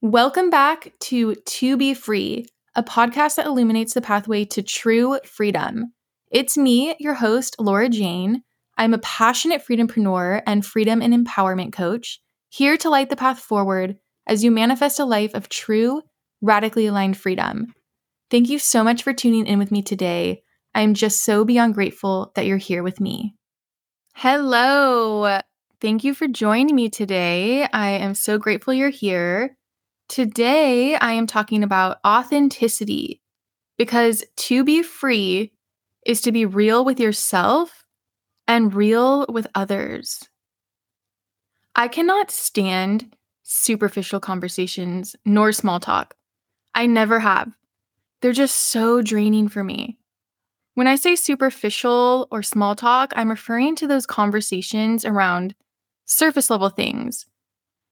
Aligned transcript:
Welcome 0.00 0.48
back 0.48 0.92
to 1.00 1.34
To 1.34 1.76
Be 1.76 1.92
Free, 1.92 2.46
a 2.76 2.84
podcast 2.84 3.34
that 3.34 3.46
illuminates 3.46 3.94
the 3.94 4.00
pathway 4.00 4.44
to 4.44 4.62
true 4.62 5.18
freedom. 5.24 5.92
It's 6.30 6.56
me, 6.56 6.94
your 7.00 7.14
host, 7.14 7.56
Laura 7.58 7.88
Jane. 7.88 8.44
I'm 8.76 8.94
a 8.94 8.98
passionate 8.98 9.66
freedompreneur 9.66 10.40
and 10.46 10.64
freedom 10.64 11.02
and 11.02 11.12
empowerment 11.12 11.72
coach, 11.72 12.20
here 12.48 12.76
to 12.76 12.88
light 12.88 13.10
the 13.10 13.16
path 13.16 13.40
forward 13.40 13.96
as 14.24 14.44
you 14.44 14.52
manifest 14.52 15.00
a 15.00 15.04
life 15.04 15.34
of 15.34 15.48
true, 15.48 16.02
radically 16.40 16.86
aligned 16.86 17.16
freedom. 17.16 17.74
Thank 18.30 18.48
you 18.48 18.60
so 18.60 18.84
much 18.84 19.02
for 19.02 19.12
tuning 19.12 19.48
in 19.48 19.58
with 19.58 19.72
me 19.72 19.82
today. 19.82 20.44
I 20.76 20.82
am 20.82 20.94
just 20.94 21.24
so 21.24 21.44
beyond 21.44 21.74
grateful 21.74 22.30
that 22.36 22.46
you're 22.46 22.56
here 22.56 22.84
with 22.84 23.00
me. 23.00 23.34
Hello. 24.14 25.40
Thank 25.80 26.04
you 26.04 26.14
for 26.14 26.28
joining 26.28 26.76
me 26.76 26.88
today. 26.88 27.64
I 27.72 27.90
am 27.90 28.14
so 28.14 28.38
grateful 28.38 28.72
you're 28.72 28.90
here. 28.90 29.56
Today, 30.08 30.96
I 30.96 31.12
am 31.12 31.26
talking 31.26 31.62
about 31.62 31.98
authenticity 32.06 33.20
because 33.76 34.24
to 34.36 34.64
be 34.64 34.82
free 34.82 35.52
is 36.06 36.22
to 36.22 36.32
be 36.32 36.46
real 36.46 36.84
with 36.84 36.98
yourself 36.98 37.84
and 38.46 38.72
real 38.72 39.26
with 39.28 39.46
others. 39.54 40.26
I 41.76 41.88
cannot 41.88 42.30
stand 42.30 43.14
superficial 43.42 44.18
conversations 44.18 45.14
nor 45.26 45.52
small 45.52 45.78
talk. 45.78 46.14
I 46.74 46.86
never 46.86 47.20
have. 47.20 47.52
They're 48.22 48.32
just 48.32 48.56
so 48.56 49.02
draining 49.02 49.48
for 49.48 49.62
me. 49.62 49.98
When 50.74 50.86
I 50.86 50.96
say 50.96 51.16
superficial 51.16 52.28
or 52.30 52.42
small 52.42 52.74
talk, 52.74 53.12
I'm 53.14 53.28
referring 53.28 53.76
to 53.76 53.86
those 53.86 54.06
conversations 54.06 55.04
around 55.04 55.54
surface 56.06 56.48
level 56.50 56.70
things 56.70 57.26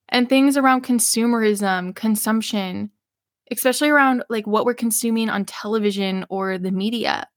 and 0.08 0.28
things 0.28 0.56
around 0.56 0.84
consumerism, 0.84 1.94
consumption, 1.94 2.90
especially 3.50 3.90
around 3.90 4.24
like 4.28 4.46
what 4.46 4.64
we're 4.64 4.74
consuming 4.74 5.28
on 5.28 5.44
television 5.44 6.24
or 6.28 6.58
the 6.58 6.70
media. 6.70 7.28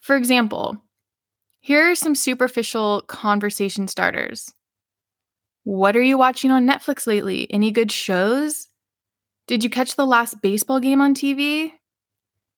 For 0.00 0.16
example, 0.16 0.76
here 1.60 1.90
are 1.90 1.94
some 1.94 2.14
superficial 2.14 3.02
conversation 3.02 3.86
starters. 3.86 4.52
What 5.64 5.96
are 5.96 6.02
you 6.02 6.18
watching 6.18 6.50
on 6.50 6.66
Netflix 6.66 7.06
lately? 7.06 7.46
Any 7.52 7.70
good 7.70 7.92
shows? 7.92 8.68
Did 9.46 9.62
you 9.62 9.70
catch 9.70 9.94
the 9.94 10.06
last 10.06 10.40
baseball 10.42 10.80
game 10.80 11.00
on 11.00 11.14
TV? 11.14 11.72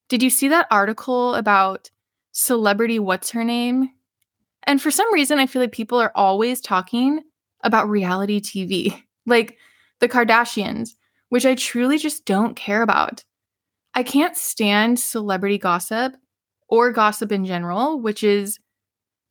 Did 0.09 0.23
you 0.23 0.31
see 0.31 0.49
that 0.49 0.67
article 0.71 1.35
about 1.35 1.91
celebrity 2.33 2.99
what's 2.99 3.31
her 3.31 3.45
name? 3.45 3.91
And 4.67 4.81
for 4.81 4.91
some 4.91 5.13
reason, 5.13 5.39
I 5.39 5.47
feel 5.47 5.61
like 5.61 5.73
people 5.73 6.01
are 6.01 6.13
always 6.15 6.61
talking 6.61 7.21
about 7.65 7.89
reality 7.89 8.41
TV, 8.41 9.03
like 9.27 9.59
the 10.01 10.09
Kardashians, 10.09 10.91
which 11.31 11.47
I 11.47 11.55
truly 11.55 11.99
just 11.99 12.25
don't 12.25 12.55
care 12.55 12.83
about. 12.83 13.25
I 13.95 14.03
can't 14.03 14.37
stand 14.37 14.99
celebrity 14.99 15.59
gossip 15.59 16.15
or 16.69 16.93
gossip 16.93 17.33
in 17.33 17.45
general, 17.45 18.01
which 18.01 18.23
is, 18.23 18.59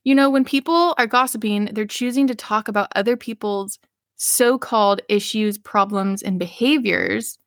you 0.04 0.14
know, 0.14 0.30
when 0.30 0.44
people 0.44 0.94
are 0.98 1.06
gossiping, 1.06 1.70
they're 1.72 1.86
choosing 1.86 2.26
to 2.26 2.34
talk 2.34 2.68
about 2.68 2.92
other 2.94 3.16
people's 3.16 3.78
so 4.16 4.58
called 4.58 5.02
issues, 5.08 5.58
problems, 5.58 6.22
and 6.22 6.38
behaviors 6.38 7.38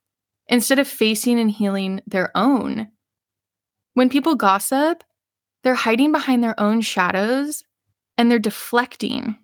instead 0.48 0.80
of 0.80 0.88
facing 0.88 1.40
and 1.40 1.52
healing 1.52 2.02
their 2.08 2.32
own. 2.36 2.88
When 3.94 4.10
people 4.10 4.36
gossip, 4.36 5.04
they're 5.64 5.76
hiding 5.76 6.12
behind 6.12 6.44
their 6.44 6.60
own 6.60 6.82
shadows 6.82 7.64
and 8.18 8.30
they're 8.30 8.40
deflecting. 8.40 9.38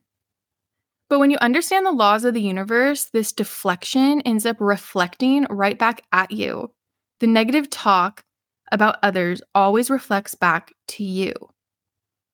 But 1.10 1.20
when 1.20 1.32
you 1.32 1.38
understand 1.42 1.86
the 1.86 1.92
laws 1.92 2.26
of 2.26 2.34
the 2.34 2.42
universe, 2.42 3.06
this 3.06 3.32
deflection 3.32 4.22
ends 4.22 4.46
up 4.46 4.58
reflecting 4.60 5.46
right 5.50 5.78
back 5.78 6.02
at 6.12 6.32
you. 6.32 6.72
The 7.20 7.28
negative 7.28 7.70
talk 7.70 8.24
about 8.72 8.98
others 9.04 9.42
always 9.54 9.90
reflects 9.90 10.34
back 10.34 10.74
to 10.90 11.04
you. 11.04 11.34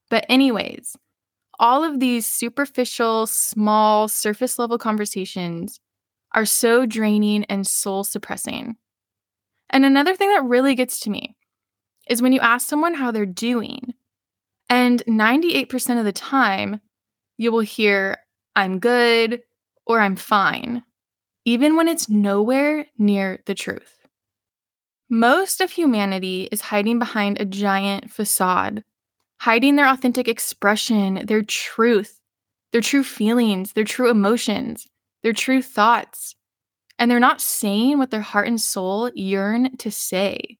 But, 0.10 0.26
anyways, 0.30 0.96
all 1.60 1.84
of 1.84 2.00
these 2.00 2.26
superficial, 2.26 3.28
small, 3.28 4.08
surface 4.08 4.58
level 4.58 4.78
conversations 4.78 5.80
are 6.34 6.46
so 6.46 6.86
draining 6.86 7.44
and 7.46 7.68
soul 7.68 8.04
suppressing. 8.04 8.78
And 9.70 9.86
another 9.86 10.16
thing 10.16 10.30
that 10.30 10.44
really 10.44 10.76
gets 10.76 11.00
to 11.02 11.10
me 11.10 11.36
is 12.10 12.22
when 12.22 12.34
you 12.34 12.40
ask 12.40 12.68
someone 12.68 12.94
how 12.94 13.12
they're 13.12 13.26
doing, 13.26 13.94
and 14.70 15.04
98% 15.06 16.00
of 16.00 16.06
the 16.06 16.12
time, 16.12 16.80
you 17.38 17.52
will 17.52 17.60
hear, 17.60 18.18
I'm 18.60 18.80
good, 18.80 19.42
or 19.86 20.02
I'm 20.02 20.18
fine, 20.18 20.84
even 21.46 21.78
when 21.78 21.88
it's 21.88 22.10
nowhere 22.10 22.88
near 22.98 23.40
the 23.46 23.56
truth. 23.56 23.96
Most 25.10 25.62
of 25.62 25.72
humanity 25.72 26.50
is 26.52 26.60
hiding 26.60 27.00
behind 27.00 27.40
a 27.40 27.46
giant 27.46 28.12
facade, 28.12 28.84
hiding 29.38 29.78
their 29.78 29.88
authentic 29.88 30.28
expression, 30.28 31.26
their 31.26 31.42
truth, 31.42 32.20
their 32.74 32.82
true 32.82 33.06
feelings, 33.06 33.72
their 33.72 33.86
true 33.86 34.10
emotions, 34.10 34.88
their 35.24 35.32
true 35.32 35.62
thoughts. 35.62 36.36
And 36.98 37.10
they're 37.10 37.18
not 37.18 37.40
saying 37.40 37.98
what 37.98 38.12
their 38.12 38.20
heart 38.20 38.50
and 38.50 38.60
soul 38.60 39.10
yearn 39.16 39.78
to 39.78 39.90
say. 39.90 40.58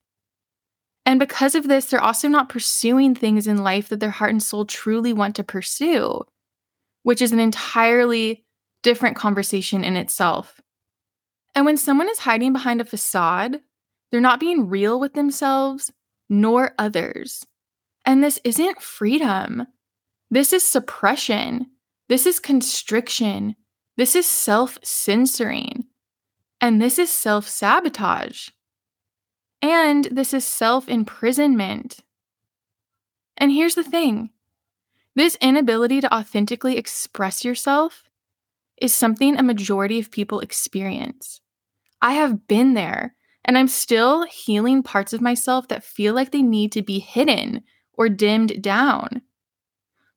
And 1.04 1.20
because 1.20 1.54
of 1.54 1.68
this, 1.68 1.84
they're 1.84 2.00
also 2.00 2.28
not 2.28 2.48
pursuing 2.48 3.14
things 3.14 3.46
in 3.46 3.58
life 3.58 3.90
that 3.90 4.00
their 4.00 4.08
heart 4.08 4.30
and 4.30 4.42
soul 4.42 4.64
truly 4.64 5.12
want 5.12 5.36
to 5.36 5.44
pursue 5.44 6.24
which 7.02 7.22
is 7.22 7.32
an 7.32 7.40
entirely 7.40 8.44
different 8.82 9.16
conversation 9.16 9.84
in 9.84 9.96
itself. 9.96 10.60
And 11.54 11.66
when 11.66 11.76
someone 11.76 12.08
is 12.08 12.20
hiding 12.20 12.52
behind 12.52 12.80
a 12.80 12.84
facade, 12.84 13.60
they're 14.10 14.20
not 14.20 14.40
being 14.40 14.68
real 14.68 14.98
with 15.00 15.14
themselves 15.14 15.92
nor 16.28 16.72
others. 16.78 17.44
And 18.04 18.22
this 18.22 18.40
isn't 18.44 18.80
freedom. 18.80 19.66
This 20.30 20.52
is 20.52 20.62
suppression. 20.62 21.66
This 22.08 22.26
is 22.26 22.38
constriction. 22.38 23.56
This 23.96 24.14
is 24.14 24.26
self 24.26 24.78
censoring. 24.82 25.84
And 26.60 26.80
this 26.80 26.98
is 26.98 27.10
self 27.10 27.48
sabotage. 27.48 28.48
And 29.60 30.06
this 30.06 30.32
is 30.32 30.44
self 30.44 30.88
imprisonment. 30.88 32.00
And 33.36 33.50
here's 33.50 33.74
the 33.74 33.84
thing 33.84 34.30
this 35.20 35.36
inability 35.42 36.00
to 36.00 36.14
authentically 36.14 36.78
express 36.78 37.44
yourself 37.44 38.04
is 38.80 38.94
something 38.94 39.36
a 39.36 39.42
majority 39.42 40.00
of 40.00 40.10
people 40.10 40.40
experience. 40.40 41.42
I 42.00 42.14
have 42.14 42.48
been 42.48 42.72
there, 42.72 43.14
and 43.44 43.58
I'm 43.58 43.68
still 43.68 44.24
healing 44.24 44.82
parts 44.82 45.12
of 45.12 45.20
myself 45.20 45.68
that 45.68 45.84
feel 45.84 46.14
like 46.14 46.30
they 46.30 46.40
need 46.40 46.72
to 46.72 46.80
be 46.80 47.00
hidden 47.00 47.62
or 47.92 48.08
dimmed 48.08 48.62
down. 48.62 49.20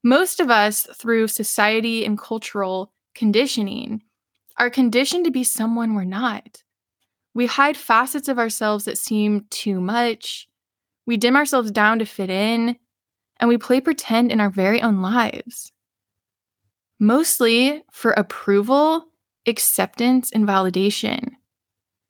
Most 0.05 0.39
of 0.39 0.49
us, 0.49 0.87
through 0.95 1.27
society 1.27 2.05
and 2.05 2.17
cultural 2.17 2.93
conditioning, 3.13 4.03
are 4.57 4.69
conditioned 4.69 5.25
to 5.25 5.31
be 5.31 5.43
someone 5.43 5.95
we're 5.95 6.05
not. 6.05 6.63
We 7.33 7.47
hide 7.47 7.75
facets 7.75 8.29
of 8.29 8.39
ourselves 8.39 8.85
that 8.85 8.97
seem 8.97 9.47
too 9.49 9.81
much. 9.81 10.47
We 11.05 11.17
dim 11.17 11.35
ourselves 11.35 11.71
down 11.71 11.99
to 11.99 12.05
fit 12.05 12.29
in, 12.29 12.77
and 13.39 13.49
we 13.49 13.57
play 13.57 13.81
pretend 13.81 14.31
in 14.31 14.39
our 14.39 14.49
very 14.49 14.81
own 14.81 15.01
lives. 15.01 15.71
Mostly 16.99 17.83
for 17.91 18.11
approval, 18.11 19.05
acceptance, 19.47 20.31
and 20.31 20.47
validation, 20.47 21.31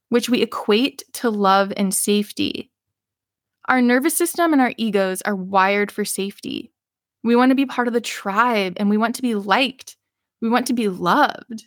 which 0.09 0.29
we 0.29 0.41
equate 0.41 1.03
to 1.13 1.29
love 1.29 1.73
and 1.75 1.93
safety. 1.93 2.71
Our 3.67 3.81
nervous 3.81 4.15
system 4.15 4.53
and 4.53 4.61
our 4.61 4.73
egos 4.77 5.21
are 5.21 5.35
wired 5.35 5.91
for 5.91 6.05
safety. 6.05 6.71
We 7.23 7.35
want 7.35 7.51
to 7.51 7.55
be 7.55 7.65
part 7.65 7.87
of 7.87 7.93
the 7.93 8.01
tribe 8.01 8.73
and 8.77 8.89
we 8.89 8.97
want 8.97 9.15
to 9.15 9.21
be 9.21 9.35
liked. 9.35 9.95
We 10.41 10.49
want 10.49 10.67
to 10.67 10.73
be 10.73 10.89
loved. 10.89 11.65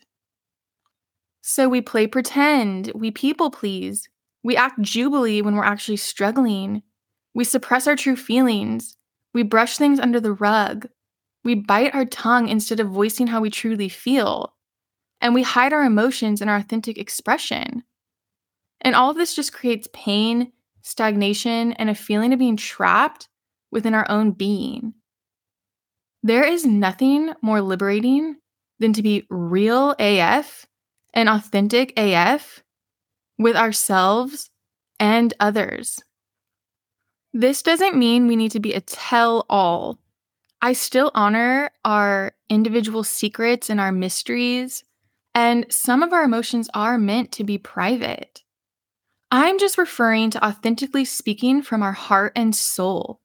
So 1.43 1.69
we 1.69 1.81
play 1.81 2.07
pretend, 2.07 2.91
we 2.95 3.11
people 3.11 3.51
please, 3.51 4.09
we 4.43 4.57
act 4.57 4.81
jubilee 4.81 5.43
when 5.43 5.55
we're 5.55 5.65
actually 5.65 5.97
struggling, 5.97 6.83
we 7.35 7.45
suppress 7.45 7.87
our 7.87 7.97
true 7.97 8.17
feelings, 8.17 8.96
we 9.37 9.43
brush 9.43 9.77
things 9.77 10.01
under 10.01 10.19
the 10.19 10.33
rug. 10.33 10.89
We 11.45 11.57
bite 11.57 11.95
our 11.95 12.07
tongue 12.07 12.49
instead 12.49 12.81
of 12.81 12.89
voicing 12.89 13.27
how 13.27 13.43
we 13.43 13.51
truly 13.51 13.91
feel. 13.91 14.55
And 15.21 15.35
we 15.35 15.43
hide 15.43 15.75
our 15.75 15.85
emotions 15.85 16.41
and 16.41 16.49
our 16.49 16.57
authentic 16.57 16.97
expression. 16.97 17.83
And 18.81 18.95
all 18.95 19.11
of 19.11 19.17
this 19.19 19.35
just 19.35 19.53
creates 19.53 19.91
pain, 19.93 20.53
stagnation, 20.81 21.75
and 21.75 21.91
a 21.91 21.95
feeling 21.95 22.33
of 22.33 22.39
being 22.39 22.57
trapped 22.57 23.29
within 23.71 23.93
our 23.93 24.11
own 24.11 24.31
being. 24.31 24.95
There 26.23 26.45
is 26.45 26.65
nothing 26.65 27.35
more 27.43 27.61
liberating 27.61 28.37
than 28.79 28.95
to 28.95 29.03
be 29.03 29.27
real 29.29 29.95
AF 29.99 30.65
and 31.13 31.29
authentic 31.29 31.93
AF 31.99 32.63
with 33.39 33.55
ourselves 33.55 34.49
and 34.99 35.35
others. 35.41 36.01
This 37.39 37.63
doesn't 37.63 37.97
mean 37.97 38.27
we 38.27 38.37
need 38.37 38.53
to 38.53 38.61
be 38.61 38.73
a 38.73 38.81
tell 38.81 39.45
all. 39.51 39.99
I 40.63 40.73
still 40.73 41.11
honor 41.15 41.71
our 41.85 42.33
individual 42.49 43.05
secrets 43.05 43.69
and 43.69 43.79
our 43.81 43.93
mysteries 43.93 44.83
And 45.35 45.67
some 45.71 46.03
of 46.03 46.15
our 46.15 46.25
emotions 46.25 46.71
are 46.75 46.99
meant 46.99 47.31
to 47.33 47.45
be 47.45 47.59
private. 47.59 48.43
I'm 49.31 49.59
just 49.59 49.79
referring 49.79 50.31
to 50.31 50.45
authentically 50.47 51.05
speaking 51.05 51.63
from 51.63 51.83
our 51.83 51.93
heart 51.93 52.33
and 52.37 52.57
soul, 52.57 53.21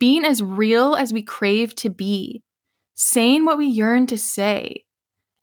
being 0.00 0.24
as 0.24 0.42
real 0.42 0.96
as 0.96 1.12
we 1.12 1.22
crave 1.22 1.74
to 1.76 1.90
be, 1.90 2.42
saying 2.94 3.44
what 3.44 3.58
we 3.58 3.66
yearn 3.66 4.06
to 4.08 4.18
say, 4.18 4.84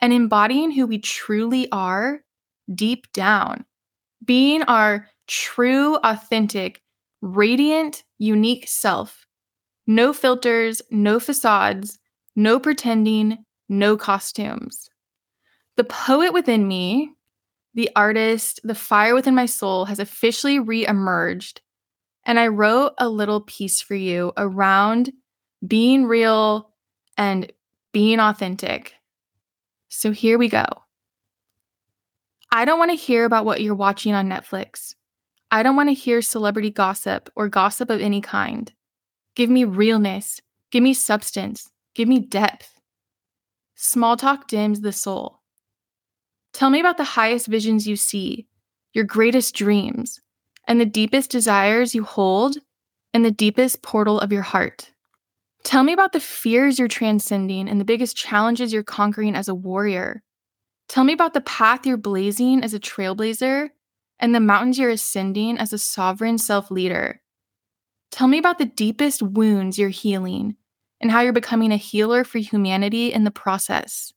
and 0.01 0.13
embodying 0.13 0.71
who 0.71 0.87
we 0.87 0.99
truly 0.99 1.71
are 1.71 2.21
deep 2.73 3.11
down, 3.13 3.65
being 4.25 4.63
our 4.63 5.07
true, 5.27 5.97
authentic, 5.97 6.81
radiant, 7.21 8.03
unique 8.17 8.67
self. 8.67 9.25
No 9.87 10.13
filters, 10.13 10.81
no 10.91 11.19
facades, 11.19 11.97
no 12.35 12.59
pretending, 12.59 13.39
no 13.67 13.97
costumes. 13.97 14.89
The 15.77 15.83
poet 15.83 16.33
within 16.33 16.67
me, 16.67 17.11
the 17.73 17.89
artist, 17.95 18.59
the 18.63 18.75
fire 18.75 19.15
within 19.15 19.35
my 19.35 19.45
soul 19.45 19.85
has 19.85 19.99
officially 19.99 20.59
re 20.59 20.85
emerged. 20.85 21.61
And 22.25 22.39
I 22.39 22.47
wrote 22.47 22.93
a 22.97 23.09
little 23.09 23.41
piece 23.41 23.81
for 23.81 23.95
you 23.95 24.33
around 24.37 25.11
being 25.65 26.05
real 26.05 26.71
and 27.17 27.51
being 27.91 28.19
authentic. 28.19 28.93
So 29.89 30.11
here 30.11 30.37
we 30.37 30.49
go. 30.49 30.65
I 32.51 32.65
don't 32.65 32.79
want 32.79 32.91
to 32.91 32.97
hear 32.97 33.25
about 33.25 33.45
what 33.45 33.61
you're 33.61 33.75
watching 33.75 34.13
on 34.13 34.29
Netflix. 34.29 34.95
I 35.51 35.63
don't 35.63 35.75
want 35.75 35.89
to 35.89 35.93
hear 35.93 36.21
celebrity 36.21 36.69
gossip 36.69 37.29
or 37.35 37.49
gossip 37.49 37.89
of 37.89 38.01
any 38.01 38.21
kind. 38.21 38.71
Give 39.35 39.49
me 39.49 39.63
realness. 39.63 40.41
Give 40.71 40.83
me 40.83 40.93
substance. 40.93 41.69
Give 41.95 42.07
me 42.07 42.19
depth. 42.19 42.79
Small 43.75 44.15
talk 44.15 44.47
dims 44.47 44.81
the 44.81 44.91
soul. 44.91 45.39
Tell 46.53 46.69
me 46.69 46.79
about 46.79 46.97
the 46.97 47.03
highest 47.03 47.47
visions 47.47 47.87
you 47.87 47.95
see, 47.95 48.47
your 48.93 49.05
greatest 49.05 49.55
dreams, 49.55 50.19
and 50.67 50.79
the 50.79 50.85
deepest 50.85 51.31
desires 51.31 51.95
you 51.95 52.03
hold 52.03 52.57
in 53.13 53.23
the 53.23 53.31
deepest 53.31 53.81
portal 53.81 54.19
of 54.19 54.31
your 54.31 54.41
heart. 54.43 54.91
Tell 55.63 55.83
me 55.83 55.93
about 55.93 56.11
the 56.11 56.19
fears 56.19 56.77
you're 56.77 56.87
transcending 56.87 57.67
and 57.67 57.79
the 57.79 57.85
biggest 57.85 58.15
challenges 58.15 58.71
you're 58.71 58.83
conquering 58.83 59.35
as 59.35 59.47
a 59.47 59.55
warrior. 59.55 60.21
Tell 60.87 61.03
me 61.03 61.13
about 61.13 61.33
the 61.33 61.41
path 61.41 61.85
you're 61.85 61.97
blazing 61.97 62.63
as 62.63 62.73
a 62.73 62.79
trailblazer 62.79 63.69
and 64.19 64.33
the 64.35 64.39
mountains 64.39 64.77
you're 64.77 64.89
ascending 64.89 65.57
as 65.57 65.73
a 65.73 65.77
sovereign 65.77 66.37
self 66.37 66.69
leader. 66.69 67.21
Tell 68.11 68.27
me 68.27 68.37
about 68.37 68.57
the 68.57 68.65
deepest 68.65 69.21
wounds 69.21 69.77
you're 69.77 69.89
healing 69.89 70.55
and 70.99 71.11
how 71.11 71.21
you're 71.21 71.33
becoming 71.33 71.71
a 71.71 71.77
healer 71.77 72.23
for 72.23 72.39
humanity 72.39 73.13
in 73.13 73.23
the 73.23 73.31
process. 73.31 74.13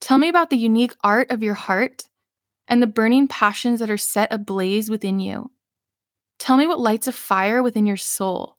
Tell 0.00 0.18
me 0.18 0.28
about 0.28 0.50
the 0.50 0.56
unique 0.56 0.94
art 1.02 1.30
of 1.30 1.42
your 1.42 1.54
heart 1.54 2.04
and 2.68 2.82
the 2.82 2.86
burning 2.86 3.28
passions 3.28 3.80
that 3.80 3.90
are 3.90 3.96
set 3.96 4.32
ablaze 4.32 4.90
within 4.90 5.20
you. 5.20 5.50
Tell 6.38 6.56
me 6.56 6.66
what 6.66 6.80
lights 6.80 7.06
a 7.08 7.12
fire 7.12 7.62
within 7.62 7.86
your 7.86 7.96
soul. 7.96 8.56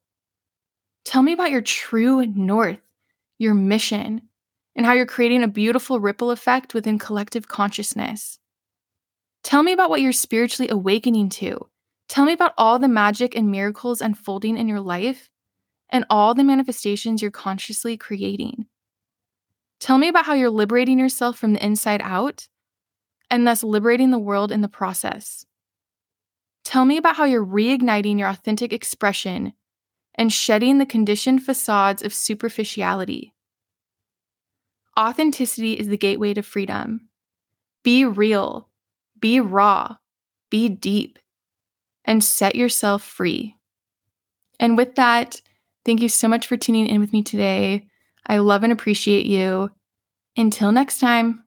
Tell 1.06 1.22
me 1.22 1.34
about 1.34 1.52
your 1.52 1.62
true 1.62 2.26
north, 2.26 2.80
your 3.38 3.54
mission, 3.54 4.24
and 4.76 4.86
how 4.86 4.94
you're 4.94 5.06
creating 5.06 5.44
a 5.44 5.48
beautiful 5.48 6.00
ripple 6.00 6.32
effect 6.32 6.74
within 6.74 7.00
collective 7.00 7.48
consciousness. 7.48 8.40
Tell 9.44 9.64
me 9.64 9.72
about 9.72 9.90
what 9.90 10.02
you're 10.02 10.12
spiritually 10.12 10.70
awakening 10.70 11.30
to. 11.30 11.70
Tell 12.08 12.26
me 12.26 12.34
about 12.34 12.54
all 12.58 12.80
the 12.80 12.88
magic 12.88 13.36
and 13.36 13.52
miracles 13.52 14.02
unfolding 14.02 14.58
in 14.58 14.68
your 14.68 14.82
life 14.82 15.30
and 15.90 16.06
all 16.10 16.34
the 16.34 16.44
manifestations 16.44 17.22
you're 17.22 17.32
consciously 17.32 17.98
creating. 17.98 18.66
Tell 19.80 19.98
me 19.98 20.08
about 20.08 20.26
how 20.26 20.34
you're 20.34 20.50
liberating 20.50 21.00
yourself 21.00 21.38
from 21.38 21.54
the 21.54 21.66
inside 21.66 22.02
out 22.04 22.48
and 23.30 23.48
thus 23.48 23.64
liberating 23.64 24.12
the 24.12 24.20
world 24.20 24.52
in 24.52 24.62
the 24.62 24.68
process. 24.68 25.46
Tell 26.66 26.86
me 26.86 26.98
about 26.98 27.16
how 27.16 27.26
you're 27.26 27.46
reigniting 27.46 28.20
your 28.20 28.28
authentic 28.28 28.74
expression 28.74 29.54
and 30.16 30.32
shedding 30.32 30.78
the 30.78 30.86
conditioned 30.86 31.44
facades 31.44 32.04
of 32.04 32.14
superficiality. 32.14 33.34
Authenticity 35.00 35.74
is 35.74 35.88
the 35.88 35.98
gateway 35.98 36.34
to 36.34 36.44
freedom. 36.44 37.10
Be 37.84 38.04
real, 38.04 38.69
be 39.20 39.40
raw, 39.40 39.96
be 40.50 40.70
deep, 40.70 41.20
and 42.06 42.24
set 42.24 42.56
yourself 42.56 43.04
free. 43.04 43.56
And 44.60 44.78
with 44.78 44.96
that, 44.96 45.42
thank 45.86 46.02
you 46.02 46.10
so 46.10 46.28
much 46.28 46.48
for 46.48 46.58
tuning 46.58 46.88
in 46.88 47.00
with 47.00 47.14
me 47.14 47.24
today. 47.24 47.88
I 48.26 48.38
love 48.40 48.64
and 48.64 48.74
appreciate 48.74 49.26
you. 49.26 49.72
Until 50.38 50.72
next 50.72 51.00
time. 51.00 51.44